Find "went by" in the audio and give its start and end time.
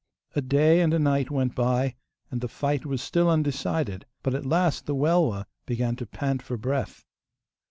1.29-1.93